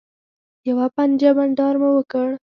یوه 0.69 0.85
پنجه 0.95 1.31
بنډار 1.37 1.75
مو 1.81 1.89
وکړ. 1.95 2.27